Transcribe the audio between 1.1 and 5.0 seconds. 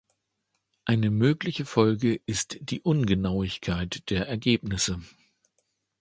mögliche Folge ist die Ungenauigkeit der Ergebnisse.